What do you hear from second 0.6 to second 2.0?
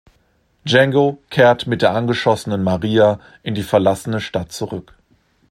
Django kehrt mit der